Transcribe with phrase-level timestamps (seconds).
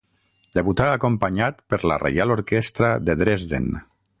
[0.59, 3.71] Debutà acompanyat per la Reial Orquestra de Dresden.